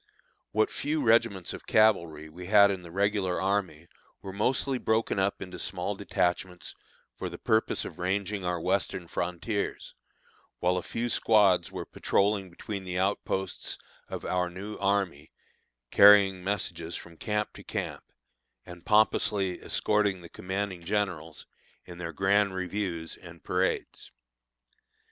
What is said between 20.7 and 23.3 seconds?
generals in their grand reviews